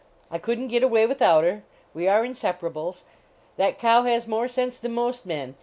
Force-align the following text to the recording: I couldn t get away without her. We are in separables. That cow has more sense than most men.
I 0.31 0.39
couldn 0.39 0.67
t 0.67 0.71
get 0.71 0.81
away 0.81 1.05
without 1.05 1.43
her. 1.43 1.61
We 1.93 2.07
are 2.07 2.25
in 2.25 2.33
separables. 2.33 3.03
That 3.57 3.77
cow 3.77 4.01
has 4.01 4.25
more 4.25 4.47
sense 4.47 4.79
than 4.79 4.93
most 4.95 5.27
men. 5.27 5.53